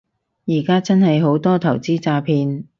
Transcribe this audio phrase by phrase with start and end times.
[0.47, 2.63] 而家真係好多投資詐騙